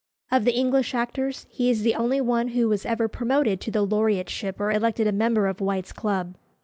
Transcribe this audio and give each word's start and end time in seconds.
Of 0.31 0.45
the 0.45 0.57
English 0.57 0.95
actors, 0.95 1.45
he 1.51 1.69
is 1.69 1.83
the 1.83 1.93
only 1.93 2.19
one 2.19 2.47
who 2.47 2.67
was 2.67 2.87
ever 2.87 3.07
promoted 3.07 3.61
to 3.61 3.69
the 3.69 3.83
laureateship 3.83 4.59
or 4.59 4.71
elected 4.71 5.05
a 5.05 5.11
member 5.11 5.45
of 5.45 5.61
White's 5.61 5.93
Club." 5.93 6.33